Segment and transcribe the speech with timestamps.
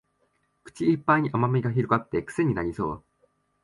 [0.63, 3.03] 口いっぱいに甘味が広がってクセになりそう